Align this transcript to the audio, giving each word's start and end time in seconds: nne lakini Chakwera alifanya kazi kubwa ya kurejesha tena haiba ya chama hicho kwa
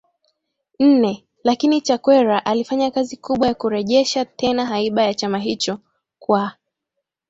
nne 0.79 1.25
lakini 1.43 1.81
Chakwera 1.81 2.45
alifanya 2.45 2.91
kazi 2.91 3.17
kubwa 3.17 3.47
ya 3.47 3.53
kurejesha 3.55 4.25
tena 4.25 4.65
haiba 4.65 5.03
ya 5.03 5.13
chama 5.13 5.39
hicho 5.39 5.79
kwa 6.19 6.53